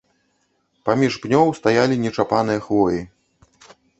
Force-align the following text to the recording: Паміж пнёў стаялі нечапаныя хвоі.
Паміж 0.89 1.13
пнёў 1.25 1.51
стаялі 1.59 1.95
нечапаныя 2.07 2.59
хвоі. 2.69 3.01